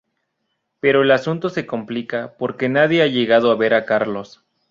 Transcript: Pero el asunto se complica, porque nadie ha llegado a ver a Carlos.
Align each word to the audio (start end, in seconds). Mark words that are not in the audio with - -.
Pero 0.79 1.03
el 1.03 1.11
asunto 1.11 1.51
se 1.51 1.67
complica, 1.67 2.33
porque 2.39 2.69
nadie 2.69 3.03
ha 3.03 3.05
llegado 3.05 3.51
a 3.51 3.55
ver 3.55 3.75
a 3.75 3.85
Carlos. 3.85 4.43